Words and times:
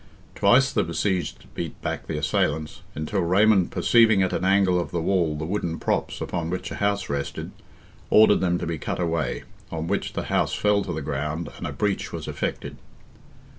Twice 0.33 0.71
the 0.73 0.83
besieged 0.83 1.45
beat 1.53 1.79
back 1.83 2.07
the 2.07 2.17
assailants, 2.17 2.81
until 2.95 3.19
Raymond 3.19 3.69
perceiving 3.69 4.23
at 4.23 4.33
an 4.33 4.43
angle 4.43 4.79
of 4.79 4.89
the 4.89 4.99
wall 4.99 5.35
the 5.37 5.45
wooden 5.45 5.77
props 5.77 6.21
upon 6.21 6.49
which 6.49 6.71
a 6.71 6.77
house 6.77 7.07
rested, 7.07 7.51
ordered 8.09 8.39
them 8.41 8.57
to 8.57 8.65
be 8.65 8.79
cut 8.79 8.99
away, 8.99 9.43
on 9.69 9.85
which 9.85 10.13
the 10.13 10.23
house 10.23 10.55
fell 10.55 10.83
to 10.85 10.93
the 10.93 11.03
ground, 11.03 11.49
and 11.55 11.67
a 11.67 11.71
breach 11.71 12.11
was 12.11 12.27
effected. 12.27 12.77